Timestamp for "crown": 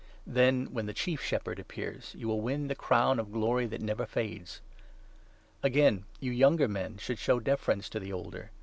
2.73-3.19